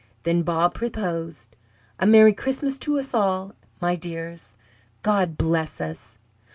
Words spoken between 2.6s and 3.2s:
to us